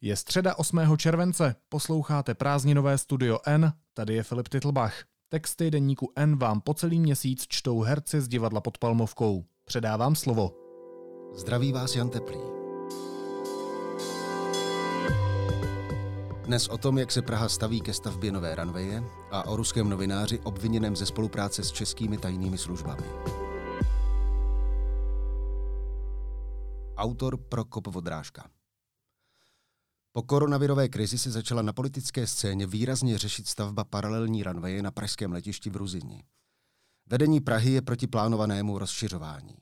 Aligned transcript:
Je 0.00 0.16
středa 0.16 0.58
8. 0.58 0.80
července, 0.96 1.54
posloucháte 1.68 2.34
prázdninové 2.34 2.98
Studio 2.98 3.38
N, 3.46 3.72
tady 3.94 4.14
je 4.14 4.22
Filip 4.22 4.48
Titlbach. 4.48 4.94
Texty 5.28 5.70
denníku 5.70 6.12
N 6.16 6.36
vám 6.36 6.60
po 6.60 6.74
celý 6.74 7.00
měsíc 7.00 7.44
čtou 7.48 7.80
herci 7.80 8.20
z 8.20 8.28
divadla 8.28 8.60
pod 8.60 8.78
Palmovkou. 8.78 9.44
Předávám 9.64 10.14
slovo. 10.14 10.54
Zdraví 11.34 11.72
vás 11.72 11.96
Jan 11.96 12.10
Teplý. 12.10 12.38
Dnes 16.44 16.68
o 16.68 16.78
tom, 16.78 16.98
jak 16.98 17.12
se 17.12 17.22
Praha 17.22 17.48
staví 17.48 17.80
ke 17.80 17.92
stavbě 17.92 18.32
nové 18.32 18.54
ranveje 18.54 19.04
a 19.30 19.46
o 19.46 19.56
ruském 19.56 19.88
novináři 19.88 20.38
obviněném 20.38 20.96
ze 20.96 21.06
spolupráce 21.06 21.64
s 21.64 21.72
českými 21.72 22.18
tajnými 22.18 22.58
službami. 22.58 23.04
Autor 26.96 27.36
Prokop 27.36 27.86
Vodrážka. 27.86 28.57
Po 30.12 30.22
koronavirové 30.22 30.88
krizi 30.88 31.18
se 31.18 31.30
začala 31.30 31.62
na 31.62 31.72
politické 31.72 32.26
scéně 32.26 32.66
výrazně 32.66 33.18
řešit 33.18 33.48
stavba 33.48 33.84
paralelní 33.84 34.42
ranveje 34.42 34.82
na 34.82 34.90
pražském 34.90 35.32
letišti 35.32 35.70
v 35.70 35.76
Ruzini. 35.76 36.24
Vedení 37.06 37.40
Prahy 37.40 37.70
je 37.70 37.82
proti 37.82 38.06
plánovanému 38.06 38.78
rozšiřování. 38.78 39.56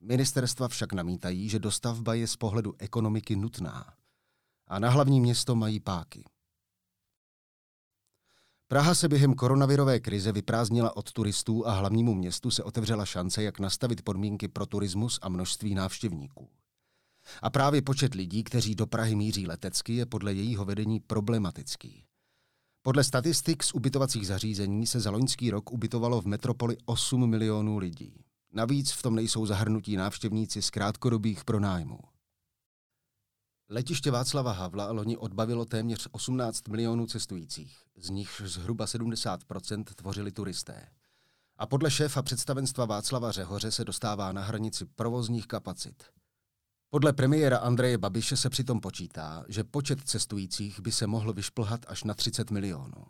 Ministerstva 0.00 0.68
však 0.68 0.92
namítají, 0.92 1.48
že 1.48 1.58
dostavba 1.58 2.14
je 2.14 2.26
z 2.26 2.36
pohledu 2.36 2.74
ekonomiky 2.78 3.36
nutná. 3.36 3.94
A 4.66 4.78
na 4.78 4.90
hlavní 4.90 5.20
město 5.20 5.54
mají 5.56 5.80
páky. 5.80 6.24
Praha 8.68 8.94
se 8.94 9.08
během 9.08 9.34
koronavirové 9.34 10.00
krize 10.00 10.32
vyprázdnila 10.32 10.96
od 10.96 11.12
turistů 11.12 11.66
a 11.66 11.72
hlavnímu 11.72 12.14
městu 12.14 12.50
se 12.50 12.62
otevřela 12.62 13.04
šance, 13.04 13.42
jak 13.42 13.60
nastavit 13.60 14.02
podmínky 14.02 14.48
pro 14.48 14.66
turismus 14.66 15.18
a 15.22 15.28
množství 15.28 15.74
návštěvníků. 15.74 16.59
A 17.42 17.50
právě 17.50 17.82
počet 17.82 18.14
lidí, 18.14 18.44
kteří 18.44 18.74
do 18.74 18.86
Prahy 18.86 19.14
míří 19.14 19.46
letecky, 19.46 19.94
je 19.94 20.06
podle 20.06 20.34
jejího 20.34 20.64
vedení 20.64 21.00
problematický. 21.00 22.04
Podle 22.82 23.04
statistik 23.04 23.62
z 23.62 23.72
ubytovacích 23.74 24.26
zařízení 24.26 24.86
se 24.86 25.00
za 25.00 25.10
loňský 25.10 25.50
rok 25.50 25.72
ubytovalo 25.72 26.20
v 26.20 26.26
metropoli 26.26 26.76
8 26.84 27.30
milionů 27.30 27.78
lidí. 27.78 28.24
Navíc 28.52 28.90
v 28.90 29.02
tom 29.02 29.14
nejsou 29.14 29.46
zahrnutí 29.46 29.96
návštěvníci 29.96 30.62
z 30.62 30.70
krátkodobých 30.70 31.44
pronájmů. 31.44 31.98
Letiště 33.68 34.10
Václava 34.10 34.52
Havla 34.52 34.92
loni 34.92 35.16
odbavilo 35.16 35.64
téměř 35.64 36.08
18 36.10 36.68
milionů 36.68 37.06
cestujících, 37.06 37.78
z 37.96 38.10
nich 38.10 38.42
zhruba 38.44 38.86
70 38.86 39.40
tvořili 39.94 40.32
turisté. 40.32 40.88
A 41.56 41.66
podle 41.66 41.90
šéfa 41.90 42.22
představenstva 42.22 42.84
Václava 42.84 43.32
Řehoře 43.32 43.70
se 43.70 43.84
dostává 43.84 44.32
na 44.32 44.42
hranici 44.42 44.86
provozních 44.86 45.46
kapacit– 45.46 46.04
podle 46.90 47.12
premiéra 47.12 47.58
Andreje 47.58 47.98
Babiše 47.98 48.36
se 48.36 48.50
přitom 48.50 48.80
počítá, 48.80 49.44
že 49.48 49.64
počet 49.64 50.00
cestujících 50.04 50.80
by 50.80 50.92
se 50.92 51.06
mohl 51.06 51.32
vyšplhat 51.32 51.80
až 51.88 52.04
na 52.04 52.14
30 52.14 52.50
milionů. 52.50 53.06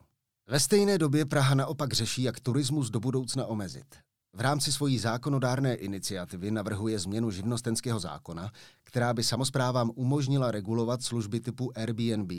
Ve 0.46 0.60
stejné 0.60 0.98
době 0.98 1.24
Praha 1.24 1.54
naopak 1.54 1.92
řeší, 1.92 2.22
jak 2.22 2.40
turismus 2.40 2.90
do 2.90 3.00
budoucna 3.00 3.46
omezit. 3.46 3.86
V 4.32 4.40
rámci 4.40 4.72
svojí 4.72 4.98
zákonodárné 4.98 5.74
iniciativy 5.74 6.50
navrhuje 6.50 6.98
změnu 6.98 7.30
živnostenského 7.30 8.00
zákona, 8.00 8.52
která 8.84 9.14
by 9.14 9.24
samozprávám 9.24 9.90
umožnila 9.94 10.50
regulovat 10.50 11.02
služby 11.02 11.40
typu 11.40 11.72
Airbnb. 11.74 12.32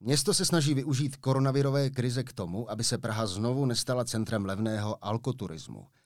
Město 0.00 0.34
se 0.34 0.44
snaží 0.44 0.74
využít 0.74 1.16
koronavirové 1.16 1.90
krize 1.90 2.22
k 2.24 2.32
tomu, 2.32 2.70
aby 2.70 2.84
se 2.84 2.98
Praha 2.98 3.26
znovu 3.26 3.66
nestala 3.66 4.04
centrem 4.04 4.44
levného 4.44 5.04
alkoturismu– 5.04 5.86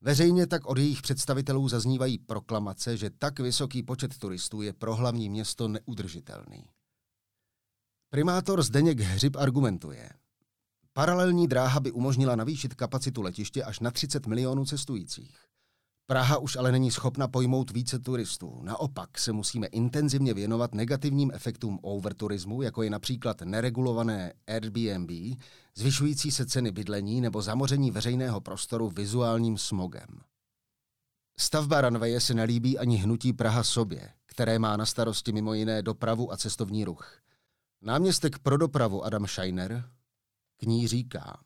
Veřejně 0.00 0.46
tak 0.46 0.66
od 0.66 0.78
jejich 0.78 1.02
představitelů 1.02 1.68
zaznívají 1.68 2.18
proklamace, 2.18 2.96
že 2.96 3.10
tak 3.10 3.40
vysoký 3.40 3.82
počet 3.82 4.18
turistů 4.18 4.62
je 4.62 4.72
pro 4.72 4.94
hlavní 4.94 5.28
město 5.30 5.68
neudržitelný. 5.68 6.64
Primátor 8.10 8.62
Zdeněk 8.62 9.00
Hřib 9.00 9.36
argumentuje. 9.36 10.10
Paralelní 10.92 11.48
dráha 11.48 11.80
by 11.80 11.92
umožnila 11.92 12.36
navýšit 12.36 12.74
kapacitu 12.74 13.22
letiště 13.22 13.64
až 13.64 13.80
na 13.80 13.90
30 13.90 14.26
milionů 14.26 14.64
cestujících. 14.64 15.45
Praha 16.06 16.38
už 16.38 16.56
ale 16.56 16.72
není 16.72 16.90
schopna 16.90 17.28
pojmout 17.28 17.70
více 17.70 17.98
turistů. 17.98 18.60
Naopak 18.62 19.18
se 19.18 19.32
musíme 19.32 19.66
intenzivně 19.66 20.34
věnovat 20.34 20.74
negativním 20.74 21.30
efektům 21.34 21.78
overturismu, 21.82 22.62
jako 22.62 22.82
je 22.82 22.90
například 22.90 23.42
neregulované 23.42 24.32
Airbnb, 24.46 25.10
zvyšující 25.74 26.30
se 26.30 26.46
ceny 26.46 26.70
bydlení 26.70 27.20
nebo 27.20 27.42
zamoření 27.42 27.90
veřejného 27.90 28.40
prostoru 28.40 28.88
vizuálním 28.90 29.58
smogem. 29.58 30.06
Stavba 31.38 31.80
ranveje 31.80 32.20
se 32.20 32.34
nelíbí 32.34 32.78
ani 32.78 32.96
hnutí 32.96 33.32
Praha 33.32 33.62
sobě, 33.62 34.10
které 34.26 34.58
má 34.58 34.76
na 34.76 34.86
starosti 34.86 35.32
mimo 35.32 35.54
jiné 35.54 35.82
dopravu 35.82 36.32
a 36.32 36.36
cestovní 36.36 36.84
ruch. 36.84 37.20
Náměstek 37.82 38.38
pro 38.38 38.56
dopravu 38.56 39.04
Adam 39.04 39.26
Scheiner 39.26 39.90
k 40.56 40.62
ní 40.62 40.88
říká, 40.88 41.40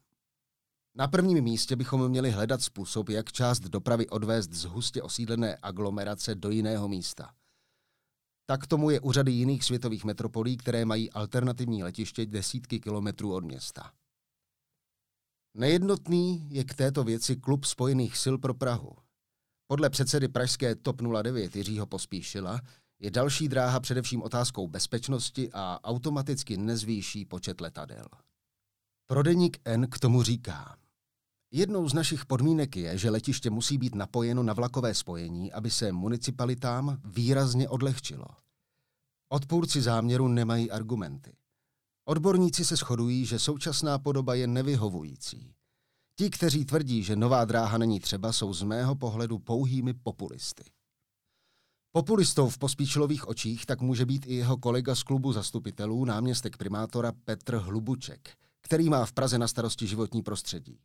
na 1.01 1.09
prvním 1.09 1.45
místě 1.45 1.77
bychom 1.77 2.09
měli 2.09 2.31
hledat 2.31 2.63
způsob, 2.63 3.09
jak 3.09 3.33
část 3.33 3.61
dopravy 3.61 4.09
odvést 4.09 4.53
z 4.53 4.65
hustě 4.65 5.03
osídlené 5.03 5.57
aglomerace 5.63 6.35
do 6.35 6.51
jiného 6.51 6.89
místa. 6.89 7.35
Tak 8.47 8.67
tomu 8.67 8.91
je 8.91 9.01
u 9.01 9.13
řady 9.13 9.33
jiných 9.33 9.65
světových 9.65 10.05
metropolí, 10.05 10.57
které 10.57 10.85
mají 10.85 11.11
alternativní 11.13 11.83
letiště 11.83 12.27
desítky 12.27 12.81
kilometrů 12.81 13.35
od 13.35 13.45
města. 13.45 13.93
Nejednotný 15.57 16.49
je 16.51 16.65
k 16.65 16.75
této 16.75 17.05
věci 17.05 17.37
klub 17.37 17.65
spojených 17.65 18.17
sil 18.23 18.37
pro 18.39 18.55
Prahu. 18.55 18.97
Podle 19.67 19.91
předsedy 19.91 20.29
pražské 20.29 20.75
TOP 20.75 21.03
09 21.23 21.57
Jiřího 21.57 21.87
Pospíšila 21.87 22.61
je 22.99 23.11
další 23.11 23.49
dráha 23.49 23.81
především 23.81 24.23
otázkou 24.23 24.69
bezpečnosti 24.69 25.51
a 25.53 25.81
automaticky 25.85 26.57
nezvýší 26.57 27.25
počet 27.25 27.61
letadel. 27.61 28.05
Prodeník 29.07 29.61
N 29.65 29.87
k 29.91 29.99
tomu 29.99 30.23
říká. 30.23 30.80
Jednou 31.53 31.89
z 31.89 31.95
našich 31.95 32.27
podmínek 32.27 32.77
je, 32.77 32.99
že 32.99 33.11
letiště 33.11 33.51
musí 33.51 33.79
být 33.79 33.95
napojeno 33.95 34.43
na 34.43 34.53
vlakové 34.53 34.95
spojení, 34.95 35.53
aby 35.53 35.71
se 35.71 35.93
municipalitám 35.93 37.01
výrazně 37.05 37.69
odlehčilo. 37.69 38.27
Odpůrci 39.29 39.83
záměru 39.83 40.29
nemají 40.29 40.71
argumenty. 40.71 41.37
Odborníci 42.05 42.65
se 42.65 42.77
shodují, 42.77 43.27
že 43.27 43.39
současná 43.39 43.99
podoba 43.99 44.35
je 44.35 44.47
nevyhovující. 44.47 45.55
Ti, 46.17 46.31
kteří 46.31 46.65
tvrdí, 46.65 47.03
že 47.03 47.17
nová 47.17 47.45
dráha 47.45 47.79
není 47.79 48.01
třeba, 48.01 48.33
jsou 48.33 48.55
z 48.55 48.63
mého 48.63 48.95
pohledu 48.95 49.39
pouhými 49.39 49.95
populisty. 49.95 50.65
Populistou 51.93 52.49
v 52.49 52.59
pospíčilových 52.59 53.29
očích 53.29 53.67
tak 53.67 53.81
může 53.81 54.07
být 54.07 54.27
i 54.27 54.35
jeho 54.35 54.57
kolega 54.57 54.95
z 54.95 55.03
klubu 55.03 55.33
zastupitelů, 55.33 56.05
náměstek 56.05 56.57
primátora 56.57 57.13
Petr 57.25 57.57
Hlubuček, 57.57 58.31
který 58.61 58.89
má 58.89 59.07
v 59.07 59.13
Praze 59.13 59.39
na 59.39 59.49
starosti 59.49 59.87
životní 59.87 60.23
prostředí. 60.23 60.79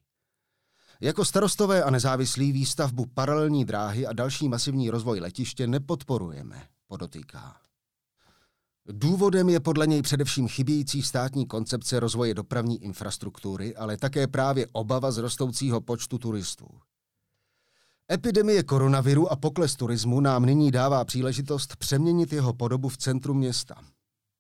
Jako 1.01 1.25
starostové 1.25 1.83
a 1.83 1.89
nezávislí 1.89 2.51
výstavbu 2.51 3.05
paralelní 3.05 3.65
dráhy 3.65 4.07
a 4.07 4.13
další 4.13 4.49
masivní 4.49 4.89
rozvoj 4.89 5.19
letiště 5.19 5.67
nepodporujeme, 5.67 6.63
podotýká. 6.87 7.55
Důvodem 8.85 9.49
je 9.49 9.59
podle 9.59 9.87
něj 9.87 10.01
především 10.01 10.47
chybějící 10.47 11.01
státní 11.01 11.45
koncepce 11.45 11.99
rozvoje 11.99 12.33
dopravní 12.33 12.83
infrastruktury, 12.83 13.75
ale 13.75 13.97
také 13.97 14.27
právě 14.27 14.67
obava 14.71 15.11
z 15.11 15.17
rostoucího 15.17 15.81
počtu 15.81 16.17
turistů. 16.17 16.67
Epidemie 18.11 18.63
koronaviru 18.63 19.31
a 19.31 19.35
pokles 19.35 19.75
turismu 19.75 20.19
nám 20.19 20.45
nyní 20.45 20.71
dává 20.71 21.05
příležitost 21.05 21.75
přeměnit 21.75 22.33
jeho 22.33 22.53
podobu 22.53 22.89
v 22.89 22.97
centru 22.97 23.33
města– 23.33 23.75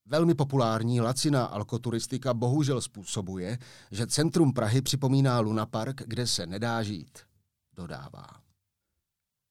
Velmi 0.07 0.35
populární 0.35 1.01
laciná 1.01 1.45
alkoturistika 1.45 2.33
bohužel 2.33 2.81
způsobuje, 2.81 3.57
že 3.91 4.07
centrum 4.07 4.53
Prahy 4.53 4.81
připomíná 4.81 5.39
Luna 5.39 5.65
Park, 5.65 6.01
kde 6.05 6.27
se 6.27 6.45
nedá 6.45 6.83
žít, 6.83 7.19
dodává. 7.77 8.27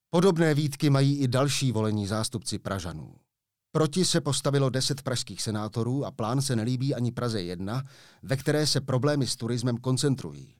Podobné 0.09 0.53
výtky 0.53 0.89
mají 0.89 1.17
i 1.17 1.27
další 1.27 1.71
volení 1.71 2.07
zástupci 2.07 2.59
Pražanů. 2.59 3.15
Proti 3.71 4.05
se 4.05 4.21
postavilo 4.21 4.69
deset 4.69 5.01
pražských 5.01 5.41
senátorů 5.41 6.05
a 6.05 6.11
plán 6.11 6.41
se 6.41 6.55
nelíbí 6.55 6.95
ani 6.95 7.11
Praze 7.11 7.41
1, 7.41 7.83
ve 8.23 8.37
které 8.37 8.67
se 8.67 8.81
problémy 8.81 9.27
s 9.27 9.35
turismem 9.35 9.77
koncentrují. 9.77 10.55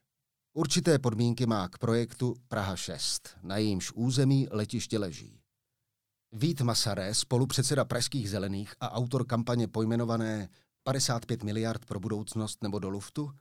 Určité 0.53 1.00
podmínky 1.00 1.45
má 1.45 1.69
k 1.69 1.77
projektu 1.77 2.36
Praha 2.47 2.75
6, 2.75 3.30
na 3.44 3.57
jejímž 3.57 3.92
území 3.95 4.47
letiště 4.51 5.00
leží. 5.00 5.39
Vít 6.37 6.61
Masaré, 6.61 7.13
spolupředseda 7.13 7.85
Pražských 7.85 8.29
zelených 8.29 8.73
a 8.79 8.91
autor 8.91 9.25
kampaně 9.25 9.67
pojmenované 9.67 10.49
55 10.83 11.43
miliard 11.43 11.85
pro 11.85 11.99
budoucnost 11.99 12.63
nebo 12.63 12.79
do 12.79 12.89
luftu, 12.89 13.31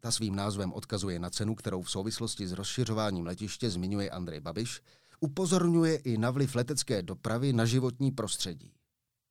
ta 0.00 0.10
svým 0.10 0.36
názvem 0.36 0.72
odkazuje 0.72 1.18
na 1.18 1.30
cenu, 1.30 1.54
kterou 1.54 1.82
v 1.82 1.90
souvislosti 1.90 2.46
s 2.46 2.52
rozšiřováním 2.52 3.26
letiště 3.26 3.70
zmiňuje 3.70 4.10
Andrej 4.10 4.40
Babiš, 4.40 4.80
upozorňuje 5.20 5.96
i 5.96 6.18
na 6.18 6.30
vliv 6.30 6.54
letecké 6.54 7.02
dopravy 7.02 7.52
na 7.52 7.64
životní 7.64 8.10
prostředí. 8.10 8.72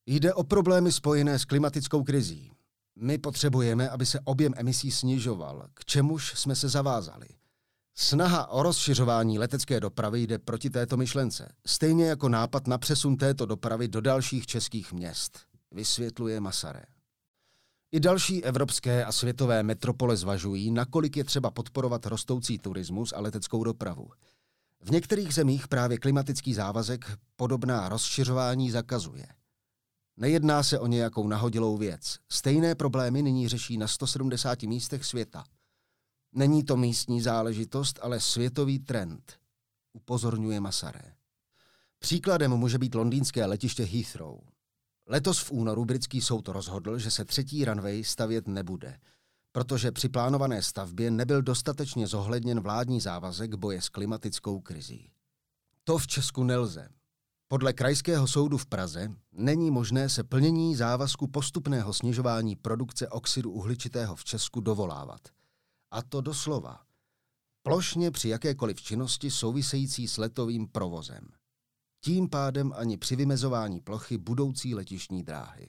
Jde 0.06 0.34
o 0.34 0.44
problémy 0.44 0.92
spojené 0.92 1.38
s 1.38 1.44
klimatickou 1.44 2.02
krizí. 2.02 2.52
My 2.96 3.18
potřebujeme, 3.18 3.88
aby 3.88 4.06
se 4.06 4.20
objem 4.24 4.52
emisí 4.56 4.90
snižoval, 4.90 5.66
k 5.74 5.84
čemuž 5.84 6.32
jsme 6.36 6.56
se 6.56 6.68
zavázali– 6.68 7.26
Snaha 7.94 8.46
o 8.46 8.62
rozšiřování 8.62 9.38
letecké 9.38 9.80
dopravy 9.80 10.22
jde 10.22 10.38
proti 10.38 10.70
této 10.70 10.96
myšlence, 10.96 11.52
stejně 11.66 12.06
jako 12.06 12.28
nápad 12.28 12.66
na 12.66 12.78
přesun 12.78 13.16
této 13.16 13.46
dopravy 13.46 13.88
do 13.88 14.00
dalších 14.00 14.46
českých 14.46 14.92
měst, 14.92 15.40
vysvětluje 15.70 16.40
Masaré. 16.40 16.82
I 17.92 18.00
další 18.00 18.44
evropské 18.44 19.04
a 19.04 19.12
světové 19.12 19.62
metropole 19.62 20.16
zvažují, 20.16 20.70
nakolik 20.70 21.16
je 21.16 21.24
třeba 21.24 21.50
podporovat 21.50 22.06
rostoucí 22.06 22.58
turismus 22.58 23.12
a 23.12 23.20
leteckou 23.20 23.64
dopravu. 23.64 24.10
V 24.80 24.90
některých 24.90 25.34
zemích 25.34 25.68
právě 25.68 25.98
klimatický 25.98 26.54
závazek 26.54 27.18
podobná 27.36 27.88
rozšiřování 27.88 28.70
zakazuje. 28.70 29.26
Nejedná 30.16 30.62
se 30.62 30.78
o 30.78 30.86
nějakou 30.86 31.28
nahodilou 31.28 31.76
věc. 31.76 32.18
Stejné 32.28 32.74
problémy 32.74 33.22
nyní 33.22 33.48
řeší 33.48 33.76
na 33.76 33.88
170 33.88 34.62
místech 34.62 35.04
světa. 35.04 35.44
Není 36.32 36.64
to 36.64 36.76
místní 36.76 37.20
záležitost, 37.20 37.98
ale 38.02 38.20
světový 38.20 38.78
trend, 38.78 39.38
upozorňuje 39.92 40.60
Masaré. 40.60 41.14
Příkladem 41.98 42.56
může 42.56 42.78
být 42.78 42.94
londýnské 42.94 43.46
letiště 43.46 43.84
Heathrow. 43.84 44.38
Letos 45.06 45.38
v 45.38 45.52
únoru 45.52 45.84
britský 45.84 46.20
soud 46.20 46.48
rozhodl, 46.48 46.98
že 46.98 47.10
se 47.10 47.24
třetí 47.24 47.64
runway 47.64 48.04
stavět 48.04 48.48
nebude, 48.48 48.98
protože 49.52 49.92
při 49.92 50.08
plánované 50.08 50.62
stavbě 50.62 51.10
nebyl 51.10 51.42
dostatečně 51.42 52.06
zohledněn 52.06 52.60
vládní 52.60 53.00
závazek 53.00 53.54
boje 53.54 53.82
s 53.82 53.88
klimatickou 53.88 54.60
krizí. 54.60 55.10
To 55.84 55.98
v 55.98 56.06
Česku 56.06 56.44
nelze. 56.44 56.88
Podle 57.48 57.72
Krajského 57.72 58.28
soudu 58.28 58.58
v 58.58 58.66
Praze 58.66 59.08
není 59.32 59.70
možné 59.70 60.08
se 60.08 60.24
plnění 60.24 60.76
závazku 60.76 61.26
postupného 61.26 61.92
snižování 61.92 62.56
produkce 62.56 63.08
oxidu 63.08 63.50
uhličitého 63.50 64.16
v 64.16 64.24
Česku 64.24 64.60
dovolávat. 64.60 65.20
A 65.90 66.02
to 66.02 66.20
doslova. 66.20 66.80
Plošně 67.62 68.10
při 68.10 68.28
jakékoliv 68.28 68.82
činnosti 68.82 69.30
související 69.30 70.08
s 70.08 70.18
letovým 70.18 70.68
provozem 70.68 71.40
tím 72.00 72.28
pádem 72.28 72.72
ani 72.76 72.96
při 72.96 73.16
vymezování 73.16 73.80
plochy 73.80 74.18
budoucí 74.18 74.74
letišní 74.74 75.22
dráhy. 75.22 75.68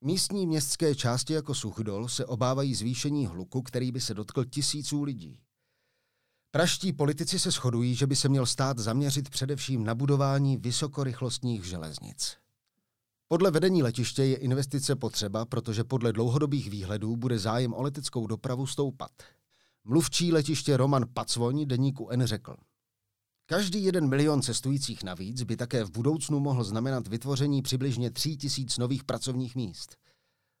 Místní 0.00 0.46
městské 0.46 0.94
části 0.94 1.32
jako 1.32 1.54
Suchdol 1.54 2.08
se 2.08 2.26
obávají 2.26 2.74
zvýšení 2.74 3.26
hluku, 3.26 3.62
který 3.62 3.92
by 3.92 4.00
se 4.00 4.14
dotkl 4.14 4.44
tisíců 4.44 5.02
lidí. 5.02 5.40
Praští 6.50 6.92
politici 6.92 7.38
se 7.38 7.50
shodují, 7.50 7.94
že 7.94 8.06
by 8.06 8.16
se 8.16 8.28
měl 8.28 8.46
stát 8.46 8.78
zaměřit 8.78 9.30
především 9.30 9.84
na 9.84 9.94
budování 9.94 10.56
vysokorychlostních 10.56 11.64
železnic. 11.64 12.36
Podle 13.34 13.50
vedení 13.50 13.82
letiště 13.82 14.24
je 14.24 14.36
investice 14.36 14.96
potřeba, 14.96 15.44
protože 15.44 15.84
podle 15.84 16.12
dlouhodobých 16.12 16.70
výhledů 16.70 17.16
bude 17.16 17.38
zájem 17.38 17.74
o 17.74 17.82
leteckou 17.82 18.26
dopravu 18.26 18.66
stoupat. 18.66 19.10
Mluvčí 19.84 20.32
letiště 20.32 20.76
Roman 20.76 21.04
Pacvoň 21.14 21.66
deníku 21.66 22.10
N 22.10 22.26
řekl– 22.26 22.56
Každý 23.46 23.84
jeden 23.84 24.08
milion 24.08 24.42
cestujících 24.42 25.04
navíc 25.04 25.42
by 25.42 25.56
také 25.56 25.84
v 25.84 25.90
budoucnu 25.90 26.40
mohl 26.40 26.64
znamenat 26.64 27.08
vytvoření 27.08 27.62
přibližně 27.62 28.10
3 28.10 28.36
tisíc 28.36 28.78
nových 28.78 29.04
pracovních 29.04 29.56
míst. 29.56 29.96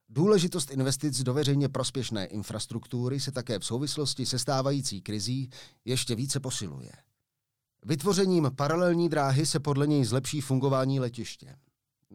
Důležitost 0.08 0.70
investic 0.70 1.22
do 1.22 1.34
veřejně 1.34 1.68
prospěšné 1.68 2.26
infrastruktury 2.26 3.20
se 3.20 3.32
také 3.32 3.58
v 3.58 3.64
souvislosti 3.64 4.26
se 4.26 4.38
stávající 4.38 5.02
krizí 5.02 5.50
ještě 5.84 6.14
více 6.14 6.40
posiluje. 6.40 6.92
Vytvořením 7.84 8.50
paralelní 8.56 9.08
dráhy 9.08 9.46
se 9.46 9.60
podle 9.60 9.86
něj 9.86 10.04
zlepší 10.04 10.40
fungování 10.40 11.00
letiště. 11.00 11.56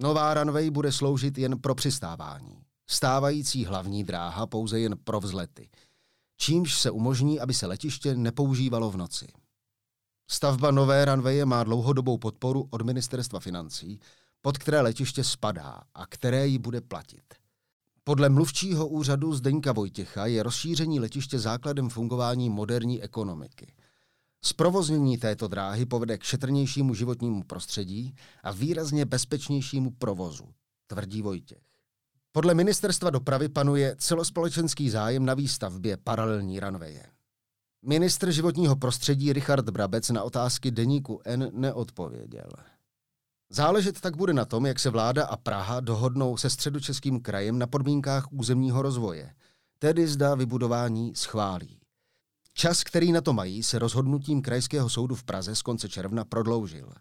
Nová 0.02 0.34
runway 0.34 0.70
bude 0.70 0.92
sloužit 0.92 1.38
jen 1.38 1.60
pro 1.60 1.76
přistávání. 1.76 2.64
Stávající 2.90 3.66
hlavní 3.66 4.04
dráha 4.04 4.48
pouze 4.48 4.80
jen 4.80 4.98
pro 5.04 5.20
vzlety. 5.20 5.70
Čímž 6.38 6.82
se 6.82 6.92
umožní, 6.92 7.40
aby 7.40 7.54
se 7.54 7.68
letiště 7.68 8.16
nepoužívalo 8.16 8.92
v 8.92 8.98
noci. 8.98 9.28
Stavba 10.32 10.72
nové 10.72 11.06
ranveje 11.06 11.46
má 11.46 11.64
dlouhodobou 11.64 12.18
podporu 12.18 12.68
od 12.70 12.82
ministerstva 12.82 13.40
financí, 13.40 14.00
pod 14.42 14.58
které 14.58 14.82
letiště 14.82 15.24
spadá 15.24 15.82
a 15.94 16.06
které 16.06 16.48
ji 16.48 16.60
bude 16.60 16.82
platit. 16.82 17.24
Podle 18.04 18.30
mluvčího 18.30 18.88
úřadu 18.88 19.34
Zdeňka 19.34 19.72
Vojtěcha 19.72 20.26
je 20.26 20.44
rozšíření 20.44 21.00
letiště 21.00 21.40
základem 21.40 21.90
fungování 21.90 22.50
moderní 22.50 23.04
ekonomiky. 23.04 23.74
Zprovoznění 24.42 25.18
této 25.18 25.48
dráhy 25.48 25.86
povede 25.86 26.18
k 26.18 26.24
šetrnějšímu 26.24 26.94
životnímu 26.94 27.44
prostředí 27.44 28.16
a 28.44 28.52
výrazně 28.52 29.06
bezpečnějšímu 29.06 29.92
provozu, 29.92 30.54
tvrdí 30.88 31.22
Vojtěch. 31.22 31.64
Podle 32.32 32.54
ministerstva 32.54 33.10
dopravy 33.10 33.50
panuje 33.50 33.96
celospolečenský 33.98 34.90
zájem 34.90 35.26
na 35.26 35.34
výstavbě 35.34 35.98
paralelní 35.98 36.60
ranveje. 36.60 37.06
Ministr 37.86 38.32
životního 38.32 38.76
prostředí 38.76 39.34
Richard 39.34 39.70
Brabec 39.70 40.10
na 40.10 40.24
otázky 40.24 40.72
deníku 40.72 41.22
N 41.26 41.52
neodpověděl. 41.54 42.50
Záležet 43.50 44.02
tak 44.02 44.18
bude 44.18 44.34
na 44.34 44.46
tom, 44.46 44.66
jak 44.66 44.80
se 44.80 44.90
vláda 44.90 45.26
a 45.26 45.38
Praha 45.38 45.80
dohodnou 45.80 46.38
se 46.38 46.50
středočeským 46.50 47.22
krajem 47.22 47.60
na 47.60 47.68
podmínkách 47.68 48.32
územního 48.32 48.82
rozvoje, 48.82 49.34
tedy 49.80 50.08
zda 50.08 50.36
vybudování 50.36 51.16
schválí. 51.16 51.79
Čas, 52.54 52.84
který 52.84 53.12
na 53.12 53.22
to 53.22 53.34
mají, 53.34 53.64
se 53.64 53.80
rozhodnutím 53.80 54.42
Krajského 54.42 54.90
soudu 54.90 55.16
v 55.16 55.24
Praze 55.24 55.56
z 55.56 55.62
konce 55.62 55.90
června 55.90 56.26
prodloužil. 56.26 56.94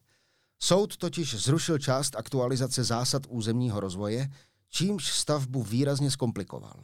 Soud 0.63 0.97
totiž 0.97 1.35
zrušil 1.35 1.79
část 1.79 2.17
aktualizace 2.17 2.85
zásad 2.85 3.23
územního 3.29 3.81
rozvoje, 3.81 4.31
čímž 4.69 5.13
stavbu 5.13 5.63
výrazně 5.63 6.11
zkomplikoval. 6.11 6.83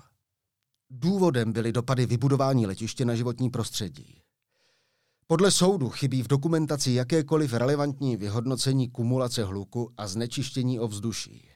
Důvodem 0.91 1.53
byly 1.53 1.73
dopady 1.73 2.07
vybudování 2.07 2.67
letiště 2.67 3.05
na 3.05 3.15
životní 3.15 3.51
prostředí. 3.51 4.21
Podle 5.27 5.51
soudu 5.51 5.91
chybí 5.91 6.23
v 6.23 6.29
dokumentaci 6.29 6.93
jakékoliv 6.93 7.53
relevantní 7.53 8.17
vyhodnocení 8.17 8.91
kumulace 8.91 9.45
hluku 9.45 9.93
a 9.97 10.07
znečištění 10.07 10.81
ovzduší. 10.81 11.49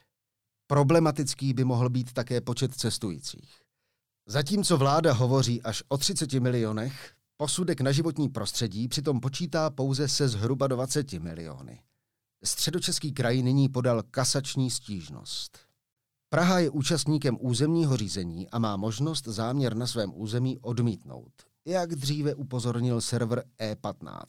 Problematický 0.66 1.55
by 1.55 1.64
mohl 1.64 1.90
být 1.90 2.12
také 2.12 2.40
počet 2.40 2.75
cestujících. 2.75 3.68
Zatímco 4.31 4.77
vláda 4.77 5.13
hovoří 5.13 5.63
až 5.63 5.83
o 5.89 5.99
30 5.99 6.33
milionech, 6.33 7.13
posudek 7.37 7.81
na 7.81 7.93
životní 7.93 8.29
prostředí 8.29 8.89
přitom 8.89 9.21
počítá 9.21 9.71
pouze 9.71 10.09
se 10.09 10.29
zhruba 10.29 10.67
20 10.67 11.13
miliony. 11.13 11.81
Středočeský 12.45 13.13
kraj 13.13 13.43
nyní 13.43 13.69
podal 13.69 14.03
kasační 14.11 14.71
stížnost. 14.71 15.59
Praha 16.29 16.59
je 16.59 16.71
účastníkem 16.71 17.39
územního 17.41 17.97
řízení 17.97 18.51
a 18.51 18.59
má 18.59 18.77
možnost 18.77 19.25
záměr 19.25 19.77
na 19.77 19.87
svém 19.87 20.13
území 20.15 20.59
odmítnout, 20.59 21.33
jak 21.65 21.95
dříve 21.95 22.35
upozornil 22.35 23.01
server 23.01 23.45
E15. 23.61 24.27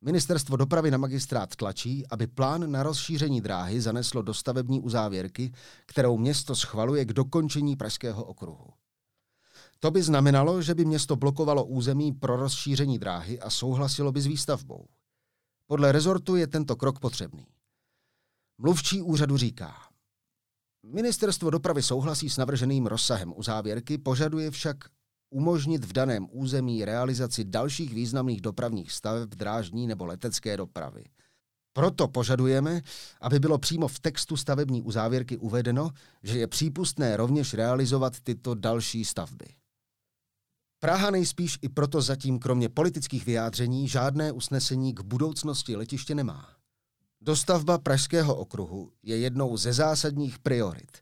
Ministerstvo 0.00 0.56
dopravy 0.56 0.90
na 0.90 0.98
magistrát 0.98 1.56
tlačí, 1.56 2.06
aby 2.10 2.26
plán 2.26 2.70
na 2.70 2.82
rozšíření 2.82 3.40
dráhy 3.40 3.80
zaneslo 3.80 4.22
do 4.22 4.34
stavební 4.34 4.80
uzávěrky, 4.80 5.52
kterou 5.86 6.18
město 6.18 6.56
schvaluje 6.56 7.04
k 7.04 7.12
dokončení 7.12 7.76
Pražského 7.76 8.24
okruhu. 8.24 8.81
To 9.82 9.90
by 9.90 10.02
znamenalo, 10.02 10.62
že 10.62 10.74
by 10.74 10.84
město 10.84 11.16
blokovalo 11.16 11.64
území 11.64 12.12
pro 12.12 12.36
rozšíření 12.36 12.98
dráhy 12.98 13.40
a 13.40 13.50
souhlasilo 13.50 14.12
by 14.12 14.20
s 14.20 14.26
výstavbou. 14.26 14.86
Podle 15.66 15.92
rezortu 15.92 16.36
je 16.36 16.46
tento 16.46 16.76
krok 16.76 16.98
potřebný. 16.98 17.46
Mluvčí 18.58 19.02
úřadu 19.02 19.36
říká, 19.36 19.74
Ministerstvo 20.86 21.50
dopravy 21.50 21.82
souhlasí 21.82 22.30
s 22.30 22.36
navrženým 22.36 22.86
rozsahem 22.86 23.32
uzávěrky, 23.36 23.98
požaduje 23.98 24.50
však 24.50 24.76
umožnit 25.30 25.84
v 25.84 25.92
daném 25.92 26.26
území 26.30 26.84
realizaci 26.84 27.44
dalších 27.44 27.94
významných 27.94 28.40
dopravních 28.40 28.92
staveb 28.92 29.28
drážní 29.28 29.86
nebo 29.86 30.04
letecké 30.04 30.56
dopravy. 30.56 31.04
Proto 31.72 32.08
požadujeme, 32.08 32.80
aby 33.20 33.38
bylo 33.38 33.58
přímo 33.58 33.88
v 33.88 34.00
textu 34.00 34.36
stavební 34.36 34.82
uzávěrky 34.82 35.38
uvedeno, 35.38 35.90
že 36.22 36.38
je 36.38 36.46
přípustné 36.46 37.16
rovněž 37.16 37.54
realizovat 37.54 38.20
tyto 38.20 38.54
další 38.54 39.04
stavby. 39.04 39.61
Praha 40.82 41.10
nejspíš 41.10 41.58
i 41.62 41.68
proto 41.68 42.00
zatím 42.00 42.38
kromě 42.38 42.68
politických 42.68 43.26
vyjádření 43.26 43.88
žádné 43.88 44.32
usnesení 44.32 44.94
k 44.94 45.00
budoucnosti 45.00 45.76
letiště 45.76 46.14
nemá. 46.14 46.48
Dostavba 47.20 47.78
Pražského 47.78 48.34
okruhu 48.34 48.92
je 49.02 49.18
jednou 49.18 49.56
ze 49.56 49.72
zásadních 49.72 50.38
priorit. 50.38 50.98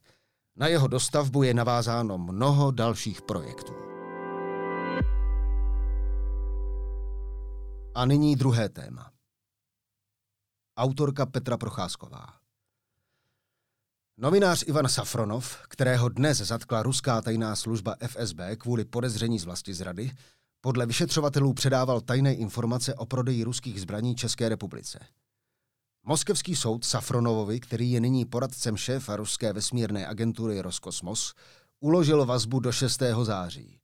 Na 0.56 0.66
jeho 0.66 0.88
dostavbu 0.88 1.42
je 1.42 1.54
navázáno 1.54 2.18
mnoho 2.18 2.70
dalších 2.70 3.22
projektů. 3.22 3.72
A 7.94 8.06
nyní 8.06 8.36
druhé 8.36 8.68
téma. 8.68 9.10
Autorka 10.76 11.26
Petra 11.26 11.56
Procházková. 11.56 12.39
Novinář 14.22 14.64
Ivan 14.66 14.88
Safronov, 14.88 15.56
kterého 15.68 16.08
dnes 16.08 16.38
zatkla 16.38 16.82
ruská 16.82 17.22
tajná 17.22 17.56
služba 17.56 17.94
FSB 18.06 18.38
kvůli 18.58 18.84
podezření 18.84 19.38
z 19.38 19.44
vlasti 19.44 19.74
zrady, 19.74 20.10
podle 20.60 20.86
vyšetřovatelů 20.86 21.54
předával 21.54 22.00
tajné 22.00 22.34
informace 22.34 22.94
o 22.94 23.06
prodeji 23.06 23.44
ruských 23.44 23.80
zbraní 23.80 24.14
České 24.14 24.48
republice– 24.48 25.00
Moskevský 26.06 26.56
soud 26.56 26.84
Safronovovi, 26.84 27.60
který 27.60 27.92
je 27.92 28.00
nyní 28.00 28.24
poradcem 28.24 28.76
šéfa 28.76 29.16
ruské 29.16 29.52
vesmírné 29.52 30.06
agentury 30.06 30.60
Roskosmos, 30.60 31.34
uložil 31.80 32.26
vazbu 32.26 32.60
do 32.60 32.72
6. 32.72 33.02
září. 33.22 33.80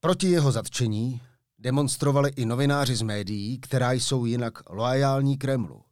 Proti 0.00 0.30
jeho 0.30 0.52
zatčení 0.52 1.20
demonstrovali 1.58 2.30
i 2.36 2.46
novináři 2.46 2.96
z 2.96 3.02
médií, 3.02 3.60
která 3.60 3.92
jsou 3.92 4.24
jinak 4.24 4.70
loajální 4.70 5.38
Kremlu. 5.38 5.82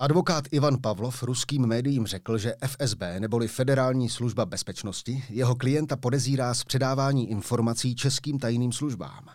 Advokát 0.00 0.44
Ivan 0.50 0.80
Pavlov 0.80 1.22
ruským 1.22 1.66
médiím 1.66 2.06
řekl, 2.06 2.38
že 2.38 2.54
FSB 2.66 3.02
neboli 3.18 3.48
Federální 3.48 4.08
služba 4.08 4.46
bezpečnosti 4.46 5.24
jeho 5.28 5.54
klienta 5.54 5.96
podezírá 5.96 6.54
z 6.54 6.64
předávání 6.64 7.30
informací 7.30 7.94
českým 7.94 8.38
tajným 8.38 8.72
službám. 8.72 9.26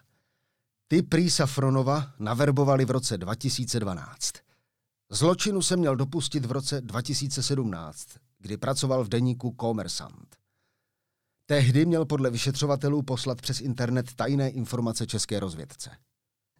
Ty 0.87 1.01
prý 1.01 1.29
Safronova 1.29 2.13
naverbovali 2.19 2.85
v 2.85 2.91
roce 2.91 3.17
2012. 3.17 4.31
Zločinu 5.11 5.61
se 5.61 5.77
měl 5.77 5.95
dopustit 5.95 6.45
v 6.45 6.51
roce 6.51 6.81
2017, 6.81 8.07
kdy 8.39 8.57
pracoval 8.57 9.03
v 9.03 9.09
deníku 9.09 9.51
Komersant. 9.51 10.35
Tehdy 11.45 11.85
měl 11.85 12.05
podle 12.05 12.29
vyšetřovatelů 12.29 13.01
poslat 13.01 13.41
přes 13.41 13.61
internet 13.61 14.13
tajné 14.15 14.49
informace 14.49 15.07
české 15.07 15.39
rozvědce. 15.39 15.91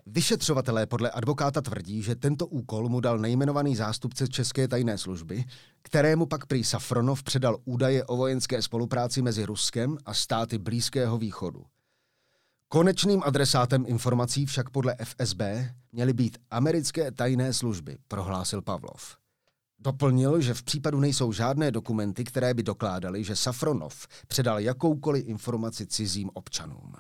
Vyšetřovatelé 0.06 0.86
podle 0.86 1.12
advokáta 1.12 1.62
tvrdí, 1.62 2.02
že 2.02 2.16
tento 2.16 2.48
úkol 2.48 2.90
mu 2.90 3.00
dal 3.00 3.20
nejmenovaný 3.20 3.76
zástupce 3.76 4.28
České 4.28 4.68
tajné 4.68 4.98
služby, 4.98 5.46
kterému 5.82 6.26
pak 6.26 6.46
prý 6.46 6.64
Safronov 6.64 7.24
předal 7.24 7.58
údaje 7.66 8.06
o 8.06 8.18
vojenské 8.18 8.62
spolupráci 8.62 9.22
mezi 9.22 9.46
Ruskem 9.46 9.98
a 10.06 10.14
státy 10.14 10.58
Blízkého 10.58 11.18
východu. 11.18 11.66
Konečným 12.68 13.24
adresátem 13.26 13.86
informací 13.88 14.46
však 14.46 14.70
podle 14.70 14.96
FSB 15.04 15.42
měly 15.92 16.14
být 16.14 16.38
americké 16.52 17.12
tajné 17.12 17.54
služby, 17.54 17.98
prohlásil 18.08 18.62
Pavlov. 18.62 19.18
Doplnil, 19.80 20.42
že 20.42 20.54
v 20.54 20.64
případu 20.64 21.00
nejsou 21.00 21.32
žádné 21.32 21.72
dokumenty, 21.72 22.24
které 22.24 22.54
by 22.54 22.64
dokládaly, 22.64 23.24
že 23.24 23.36
Safronov 23.36 24.08
předal 24.28 24.60
jakoukoliv 24.60 25.28
informaci 25.28 25.88
cizím 25.88 26.30
občanům. 26.34 26.94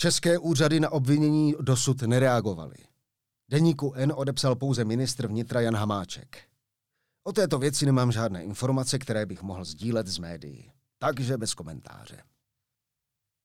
České 0.00 0.38
úřady 0.38 0.80
na 0.80 0.92
obvinění 0.92 1.54
dosud 1.60 2.02
nereagovaly. 2.02 2.76
Deníku 3.50 3.92
N 3.94 4.12
odepsal 4.16 4.56
pouze 4.56 4.84
ministr 4.84 5.26
vnitra 5.26 5.60
Jan 5.60 5.76
Hamáček. 5.76 6.38
O 7.24 7.32
této 7.32 7.58
věci 7.58 7.86
nemám 7.86 8.12
žádné 8.12 8.44
informace, 8.44 8.98
které 8.98 9.26
bych 9.26 9.42
mohl 9.42 9.64
sdílet 9.64 10.06
z 10.06 10.18
médií. 10.18 10.72
Takže 10.98 11.38
bez 11.38 11.54
komentáře. 11.54 12.22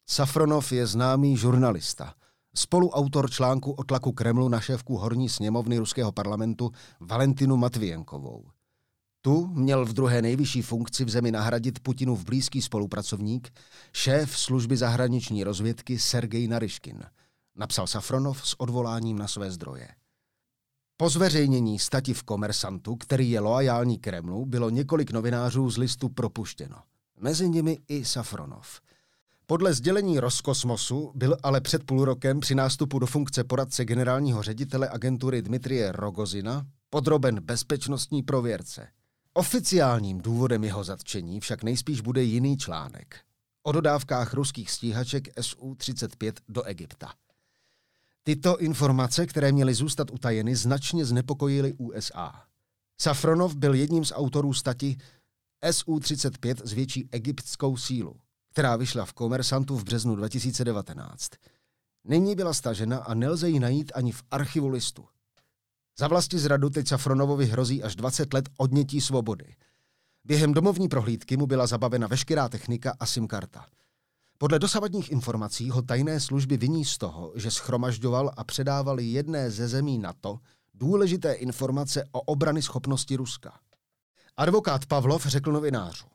Safronov 0.09 0.71
je 0.71 0.87
známý 0.87 1.37
žurnalista, 1.37 2.13
spoluautor 2.55 3.31
článku 3.31 3.71
o 3.71 3.83
tlaku 3.83 4.11
Kremlu 4.11 4.49
na 4.49 4.61
šéfku 4.61 4.97
horní 4.97 5.29
sněmovny 5.29 5.77
ruského 5.77 6.11
parlamentu 6.11 6.71
Valentinu 6.99 7.57
Matvijenkovou. 7.57 8.45
Tu 9.25 9.47
měl 9.47 9.85
v 9.85 9.93
druhé 9.93 10.21
nejvyšší 10.21 10.61
funkci 10.61 11.05
v 11.05 11.09
zemi 11.09 11.31
nahradit 11.31 11.79
Putinův 11.79 12.23
blízký 12.23 12.61
spolupracovník, 12.61 13.53
šéf 13.93 14.37
služby 14.37 14.77
zahraniční 14.77 15.43
rozvědky 15.43 15.99
Sergej 15.99 16.47
Naryškin, 16.47 17.03
napsal 17.55 17.87
Safronov 17.87 18.47
s 18.47 18.59
odvoláním 18.59 19.17
na 19.17 19.27
své 19.27 19.51
zdroje. 19.51 19.87
Po 20.97 21.09
zveřejnění 21.09 21.79
stati 21.79 22.13
v 22.13 22.23
Komersantu, 22.23 22.95
který 22.95 23.31
je 23.31 23.39
loajální 23.39 23.97
Kremlu, 23.97 24.45
bylo 24.45 24.69
několik 24.69 25.11
novinářů 25.11 25.69
z 25.69 25.77
listu 25.77 26.09
propuštěno. 26.09 26.77
Mezi 27.19 27.49
nimi 27.49 27.79
i 27.87 28.05
Safronov. 28.05 28.81
Podle 29.45 29.73
sdělení 29.73 30.19
Roskosmosu 30.19 31.11
byl 31.15 31.37
ale 31.43 31.61
před 31.61 31.83
půl 31.83 32.05
rokem 32.05 32.39
při 32.39 32.55
nástupu 32.55 32.99
do 32.99 33.05
funkce 33.05 33.43
poradce 33.43 33.85
generálního 33.85 34.43
ředitele 34.43 34.89
agentury 34.89 35.41
Dmitrie 35.41 35.91
Rogozina 35.91 36.65
podroben 36.89 37.39
bezpečnostní 37.39 38.23
prověrce. 38.23 38.87
Oficiálním 39.33 40.21
důvodem 40.21 40.63
jeho 40.63 40.83
zatčení 40.83 41.39
však 41.39 41.63
nejspíš 41.63 42.01
bude 42.01 42.23
jiný 42.23 42.57
článek 42.57 43.19
o 43.63 43.71
dodávkách 43.71 44.33
ruských 44.33 44.71
stíhaček 44.71 45.41
Su-35 45.41 46.33
do 46.49 46.63
Egypta. 46.63 47.13
Tyto 48.23 48.57
informace, 48.57 49.25
které 49.25 49.51
měly 49.51 49.73
zůstat 49.73 50.11
utajeny, 50.11 50.55
značně 50.55 51.05
znepokojily 51.05 51.73
USA. 51.73 52.43
Safronov 53.01 53.55
byl 53.55 53.73
jedním 53.73 54.05
z 54.05 54.11
autorů 54.15 54.53
stati 54.53 54.97
Su-35 55.71 56.55
zvětší 56.63 57.09
egyptskou 57.11 57.77
sílu, 57.77 58.15
která 58.51 58.75
vyšla 58.75 59.05
v 59.05 59.13
Komersantu 59.13 59.77
v 59.77 59.83
březnu 59.83 60.15
2019. 60.15 61.31
Nyní 62.03 62.35
byla 62.35 62.53
stažena 62.53 62.97
a 62.97 63.13
nelze 63.13 63.49
ji 63.49 63.59
najít 63.59 63.91
ani 63.95 64.11
v 64.11 64.23
archivu 64.31 64.67
listu. 64.67 65.05
Za 65.99 66.07
vlasti 66.07 66.39
zradu 66.39 66.69
teď 66.69 66.87
Safronovovi 66.87 67.45
hrozí 67.45 67.83
až 67.83 67.95
20 67.95 68.33
let 68.33 68.49
odnětí 68.57 69.01
svobody. 69.01 69.55
Během 70.23 70.53
domovní 70.53 70.89
prohlídky 70.89 71.37
mu 71.37 71.47
byla 71.47 71.67
zabavena 71.67 72.07
veškerá 72.07 72.49
technika 72.49 72.95
a 72.99 73.05
SIM 73.05 73.27
karta. 73.27 73.65
Podle 74.37 74.59
dosavadních 74.59 75.11
informací 75.11 75.69
ho 75.69 75.81
tajné 75.81 76.19
služby 76.19 76.57
viní 76.57 76.85
z 76.85 76.97
toho, 76.97 77.33
že 77.35 77.51
schromažďoval 77.51 78.31
a 78.37 78.43
předával 78.43 78.99
jedné 78.99 79.51
ze 79.51 79.67
zemí 79.67 79.97
NATO 79.97 80.39
důležité 80.73 81.33
informace 81.33 82.03
o 82.11 82.21
obrany 82.21 82.61
schopnosti 82.61 83.15
Ruska. 83.15 83.59
Advokát 84.37 84.85
Pavlov 84.85 85.25
řekl 85.25 85.51
novinářům. 85.51 86.09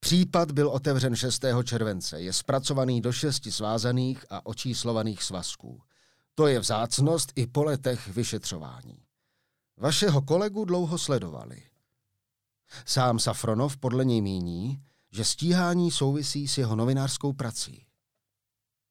Případ 0.00 0.52
byl 0.52 0.68
otevřen 0.68 1.16
6. 1.16 1.44
července, 1.64 2.20
je 2.20 2.32
zpracovaný 2.32 3.00
do 3.00 3.12
šesti 3.12 3.52
svázaných 3.52 4.24
a 4.30 4.46
očíslovaných 4.46 5.22
svazků. 5.22 5.80
To 6.38 6.46
je 6.46 6.60
vzácnost 6.60 7.32
i 7.36 7.46
po 7.46 7.64
letech 7.64 8.08
vyšetřování. 8.08 9.02
Vašeho 9.76 10.22
kolegu 10.22 10.64
dlouho 10.64 10.98
sledovali. 10.98 11.62
Sám 12.86 13.18
Safronov 13.18 13.76
podle 13.76 14.04
něj 14.04 14.20
míní, 14.20 14.82
že 15.10 15.24
stíhání 15.24 15.90
souvisí 15.90 16.48
s 16.48 16.58
jeho 16.58 16.76
novinářskou 16.76 17.32
prací. 17.32 17.86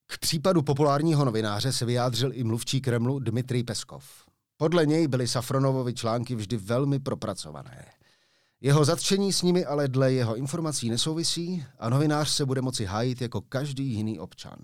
K 0.07 0.17
případu 0.17 0.61
populárního 0.61 1.25
novináře 1.25 1.73
se 1.73 1.85
vyjádřil 1.85 2.31
i 2.33 2.43
mluvčí 2.43 2.81
Kremlu 2.81 3.19
Dmitrij 3.19 3.63
Peskov. 3.63 4.05
Podle 4.57 4.85
něj 4.85 5.07
byly 5.07 5.27
Safronovovi 5.27 5.93
články 5.93 6.35
vždy 6.35 6.57
velmi 6.57 6.99
propracované. 6.99 7.85
Jeho 8.61 8.85
zatčení 8.85 9.33
s 9.33 9.41
nimi 9.41 9.65
ale 9.65 9.87
dle 9.87 10.13
jeho 10.13 10.35
informací 10.35 10.89
nesouvisí 10.89 11.65
a 11.79 11.89
novinář 11.89 12.29
se 12.29 12.45
bude 12.45 12.61
moci 12.61 12.85
hájit 12.85 13.21
jako 13.21 13.41
každý 13.41 13.93
jiný 13.93 14.19
občan. 14.19 14.57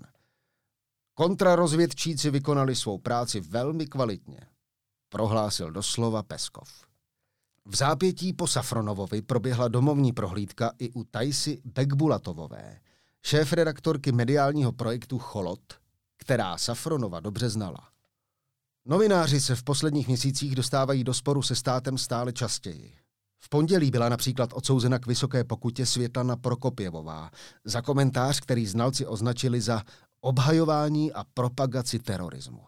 Kontrarozvědčíci 1.14 2.30
vykonali 2.30 2.76
svou 2.76 2.98
práci 2.98 3.40
velmi 3.40 3.86
kvalitně, 3.86 4.40
prohlásil 5.08 5.70
doslova 5.70 6.22
Peskov. 6.22 6.68
V 7.64 7.76
zápětí 7.76 8.32
po 8.32 8.46
Safronovovi 8.46 9.22
proběhla 9.22 9.68
domovní 9.68 10.12
prohlídka 10.12 10.72
i 10.78 10.90
u 10.90 11.04
Tajsy 11.04 11.62
Bekbulatovové, 11.64 12.78
šéf-redaktorky 13.22 14.12
mediálního 14.12 14.72
projektu 14.72 15.18
Cholot, 15.18 15.74
která 16.16 16.58
Safronova 16.58 17.20
dobře 17.20 17.48
znala. 17.48 17.88
Novináři 18.86 19.40
se 19.40 19.56
v 19.56 19.62
posledních 19.62 20.06
měsících 20.06 20.54
dostávají 20.54 21.04
do 21.04 21.14
sporu 21.14 21.42
se 21.42 21.54
státem 21.54 21.98
stále 21.98 22.32
častěji. 22.32 22.94
V 23.44 23.48
pondělí 23.48 23.90
byla 23.90 24.08
například 24.08 24.50
odsouzena 24.52 24.98
k 24.98 25.06
vysoké 25.06 25.44
pokutě 25.44 25.86
Světlana 25.86 26.36
Prokopěvová 26.36 27.30
za 27.64 27.82
komentář, 27.82 28.40
který 28.40 28.66
znalci 28.66 29.06
označili 29.06 29.60
za 29.60 29.82
obhajování 30.24 31.12
a 31.12 31.24
propagaci 31.24 31.98
terorismu. 31.98 32.60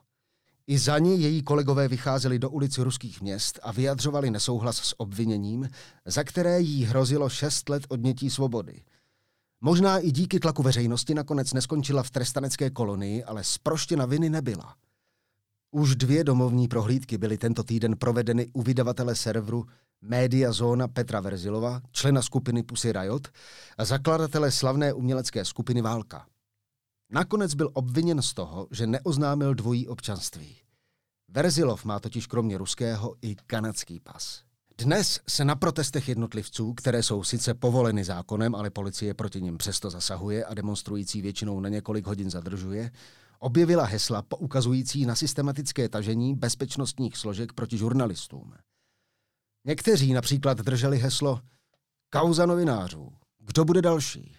I 0.67 0.79
za 0.79 0.99
ní 0.99 1.23
její 1.23 1.43
kolegové 1.43 1.89
vycházeli 1.89 2.39
do 2.39 2.51
ulic 2.51 2.79
ruských 2.79 3.21
měst 3.21 3.59
a 3.63 3.73
vyjadřovali 3.73 4.31
nesouhlas 4.31 4.77
s 4.77 5.01
obviněním, 5.01 5.69
za 6.05 6.25
které 6.25 6.61
jí 6.61 6.85
hrozilo 6.85 7.29
šest 7.29 7.69
let 7.69 7.83
odnětí 7.89 8.31
svobody. 8.31 8.83
Možná 9.61 9.99
i 9.99 10.11
díky 10.11 10.41
tlaku 10.41 10.63
veřejnosti 10.63 11.15
nakonec 11.15 11.53
neskončila 11.53 12.03
v 12.03 12.11
trestanecké 12.11 12.71
kolonii, 12.71 13.25
ale 13.25 13.45
zproštěna 13.45 14.07
viny 14.07 14.31
nebyla. 14.31 14.75
Už 15.71 15.97
dvě 15.97 16.25
domovní 16.25 16.69
prohlídky 16.69 17.19
byly 17.19 17.39
tento 17.39 17.63
týden 17.63 17.97
provedeny 17.97 18.47
u 18.53 18.63
vydavatele 18.63 19.15
serveru 19.15 19.67
Média 20.03 20.53
Zóna 20.53 20.89
Petra 20.89 21.21
Verzilova, 21.21 21.81
člena 21.93 22.23
skupiny 22.23 22.63
Pussy 22.63 22.93
Riot 22.93 23.29
a 23.79 23.85
zakladatele 23.85 24.51
slavné 24.51 24.93
umělecké 24.93 25.45
skupiny 25.45 25.83
Válka. 25.83 26.27
Nakonec 27.11 27.55
byl 27.55 27.71
obviněn 27.73 28.23
z 28.23 28.35
toho, 28.35 28.69
že 28.71 28.87
neoznámil 28.87 29.55
dvojí 29.55 29.89
občanství. 29.89 30.57
Verzilov 31.29 31.85
má 31.85 32.01
totiž 32.01 32.27
kromě 32.27 32.59
ruského 32.59 33.15
i 33.23 33.37
kanadský 33.47 34.01
pas. 34.01 34.43
Dnes 34.79 35.21
se 35.29 35.45
na 35.45 35.57
protestech 35.57 36.09
jednotlivců, 36.09 36.75
které 36.75 37.03
jsou 37.03 37.25
sice 37.25 37.55
povoleny 37.55 38.05
zákonem, 38.05 38.55
ale 38.55 38.71
policie 38.71 39.15
proti 39.15 39.43
nim 39.43 39.59
přesto 39.59 39.91
zasahuje 39.91 40.45
a 40.45 40.55
demonstrující 40.55 41.23
většinou 41.23 41.61
na 41.61 41.69
několik 41.69 42.07
hodin 42.07 42.31
zadržuje, 42.31 42.91
objevila 43.39 43.85
hesla 43.85 44.23
poukazující 44.23 45.07
na 45.07 45.15
systematické 45.15 45.89
tažení 45.89 46.35
bezpečnostních 46.35 47.17
složek 47.17 47.53
proti 47.53 47.79
žurnalistům. 47.79 48.55
Někteří 49.65 50.13
například 50.13 50.59
drželi 50.59 50.99
heslo 50.99 51.41
Kauza 52.11 52.47
novinářů. 52.47 53.13
Kdo 53.39 53.65
bude 53.65 53.83
další? 53.83 54.36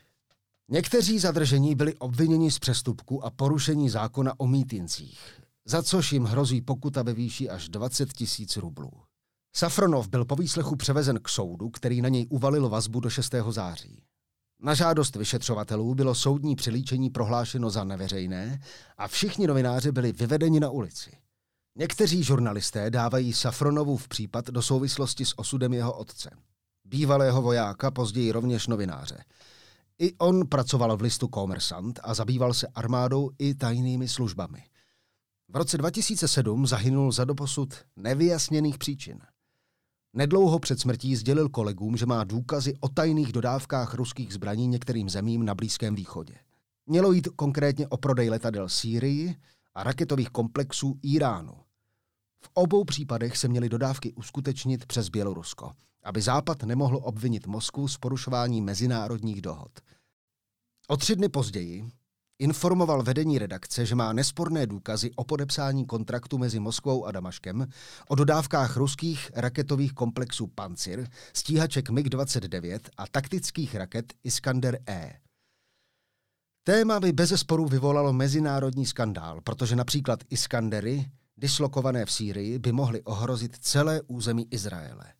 Někteří 0.71 1.19
zadržení 1.19 1.75
byli 1.75 1.95
obviněni 1.95 2.51
z 2.51 2.59
přestupku 2.59 3.25
a 3.25 3.29
porušení 3.29 3.89
zákona 3.89 4.33
o 4.37 4.47
mítincích, 4.47 5.19
za 5.65 5.83
což 5.83 6.11
jim 6.11 6.23
hrozí 6.23 6.61
pokuta 6.61 7.03
ve 7.03 7.13
výši 7.13 7.49
až 7.49 7.69
20 7.69 8.13
tisíc 8.13 8.57
rublů. 8.57 8.91
Safronov 9.55 10.07
byl 10.07 10.25
po 10.25 10.35
výslechu 10.35 10.75
převezen 10.75 11.19
k 11.19 11.29
soudu, 11.29 11.69
který 11.69 12.01
na 12.01 12.09
něj 12.09 12.27
uvalil 12.29 12.69
vazbu 12.69 12.99
do 12.99 13.09
6. 13.09 13.35
září. 13.49 14.03
Na 14.59 14.73
žádost 14.73 15.15
vyšetřovatelů 15.15 15.95
bylo 15.95 16.15
soudní 16.15 16.55
přilíčení 16.55 17.09
prohlášeno 17.09 17.69
za 17.69 17.83
neveřejné 17.83 18.59
a 18.97 19.07
všichni 19.07 19.47
novináři 19.47 19.91
byli 19.91 20.11
vyvedeni 20.11 20.59
na 20.59 20.69
ulici. 20.69 21.11
Někteří 21.77 22.23
žurnalisté 22.23 22.89
dávají 22.89 23.33
Safronovův 23.33 24.07
případ 24.07 24.47
do 24.47 24.61
souvislosti 24.61 25.25
s 25.25 25.39
osudem 25.39 25.73
jeho 25.73 25.93
otce, 25.93 26.29
bývalého 26.85 27.41
vojáka, 27.41 27.91
později 27.91 28.31
rovněž 28.31 28.67
novináře. 28.67 29.23
I 29.99 30.13
on 30.17 30.47
pracoval 30.47 30.97
v 30.97 31.01
listu 31.01 31.27
Komersant 31.27 31.99
a 32.03 32.13
zabýval 32.13 32.53
se 32.53 32.67
armádou 32.67 33.29
i 33.39 33.55
tajnými 33.55 34.07
službami. 34.07 34.63
V 35.49 35.55
roce 35.55 35.77
2007 35.77 36.67
zahynul 36.67 37.11
za 37.11 37.25
doposud 37.25 37.73
nevyjasněných 37.95 38.77
příčin. 38.77 39.19
Nedlouho 40.13 40.59
před 40.59 40.79
smrtí 40.79 41.15
sdělil 41.15 41.49
kolegům, 41.49 41.97
že 41.97 42.05
má 42.05 42.23
důkazy 42.23 42.73
o 42.79 42.89
tajných 42.89 43.31
dodávkách 43.31 43.93
ruských 43.93 44.33
zbraní 44.33 44.67
některým 44.67 45.09
zemím 45.09 45.45
na 45.45 45.55
Blízkém 45.55 45.95
východě. 45.95 46.35
Mělo 46.85 47.11
jít 47.11 47.27
konkrétně 47.35 47.87
o 47.87 47.97
prodej 47.97 48.29
letadel 48.29 48.69
Sýrii 48.69 49.35
a 49.75 49.83
raketových 49.83 50.29
komplexů 50.29 50.99
Iránu. 51.01 51.53
V 52.43 52.49
obou 52.53 52.83
případech 52.83 53.37
se 53.37 53.47
měly 53.47 53.69
dodávky 53.69 54.13
uskutečnit 54.13 54.85
přes 54.85 55.09
Bělorusko, 55.09 55.71
aby 56.03 56.21
Západ 56.21 56.63
nemohl 56.63 56.99
obvinit 57.03 57.47
Moskvu 57.47 57.87
z 57.87 57.97
porušování 57.97 58.61
mezinárodních 58.61 59.41
dohod. 59.41 59.71
O 60.87 60.97
tři 60.97 61.15
dny 61.15 61.29
později 61.29 61.91
informoval 62.39 63.03
vedení 63.03 63.39
redakce, 63.39 63.85
že 63.85 63.95
má 63.95 64.13
nesporné 64.13 64.67
důkazy 64.67 65.11
o 65.15 65.23
podepsání 65.23 65.85
kontraktu 65.85 66.37
mezi 66.37 66.59
Moskvou 66.59 67.05
a 67.05 67.11
Damaškem 67.11 67.67
o 68.07 68.15
dodávkách 68.15 68.77
ruských 68.77 69.31
raketových 69.35 69.93
komplexů 69.93 70.47
Pancir, 70.47 71.07
stíhaček 71.33 71.89
MiG-29 71.89 72.79
a 72.97 73.07
taktických 73.07 73.75
raket 73.75 74.13
Iskander-E. 74.23 75.19
Téma 76.63 76.99
by 76.99 77.11
bez 77.11 77.39
sporu 77.39 77.65
vyvolalo 77.65 78.13
mezinárodní 78.13 78.85
skandál, 78.85 79.41
protože 79.41 79.75
například 79.75 80.19
Iskandery, 80.29 81.11
dislokované 81.37 82.05
v 82.05 82.11
Sýrii, 82.11 82.59
by 82.59 82.71
mohly 82.71 83.01
ohrozit 83.01 83.57
celé 83.57 84.01
území 84.01 84.47
Izraele. 84.51 85.13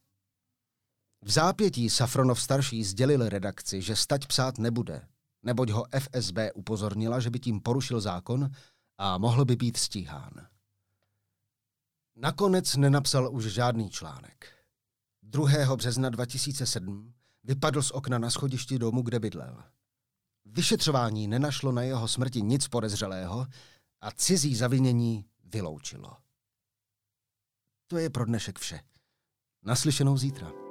V 1.22 1.32
zápětí 1.32 1.90
Safronov 1.90 2.42
starší 2.42 2.84
sdělil 2.84 3.30
redakci, 3.30 3.82
že 3.82 3.96
stať 3.96 4.28
psát 4.28 4.58
nebude, 4.58 5.08
neboť 5.44 5.70
ho 5.70 5.86
FSB 6.00 6.38
upozornila, 6.56 7.20
že 7.20 7.30
by 7.30 7.40
tím 7.40 7.62
porušil 7.62 8.02
zákon 8.02 8.50
a 8.98 9.18
mohl 9.18 9.46
by 9.46 9.56
být 9.56 9.78
stíhán. 9.78 10.48
Nakonec 12.16 12.76
nenapsal 12.76 13.36
už 13.36 13.46
žádný 13.46 13.90
článek. 13.90 14.54
2. 15.24 15.76
března 15.76 16.10
2007 16.10 17.14
vypadl 17.44 17.82
z 17.82 17.92
okna 17.92 18.18
na 18.18 18.30
schodišti 18.30 18.80
domu, 18.80 19.02
kde 19.02 19.20
bydlel. 19.20 19.64
Vyšetřování 20.46 21.28
nenašlo 21.28 21.72
na 21.72 21.82
jeho 21.82 22.08
smrti 22.08 22.42
nic 22.42 22.68
podezřelého 22.68 23.48
a 24.02 24.12
cizí 24.12 24.56
zavinění 24.56 25.26
vyloučilo. 25.44 26.18
To 27.88 27.98
je 27.98 28.10
pro 28.10 28.26
dnešek 28.26 28.60
vše. 28.60 28.80
Naslyšenou 29.64 30.18
zítra. 30.18 30.67